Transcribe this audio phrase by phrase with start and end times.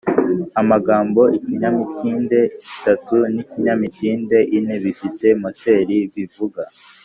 [0.61, 2.39] Amagambo ikinyamitende
[2.75, 6.61] itatu n ikinyamitende ine bifite moteri bivuga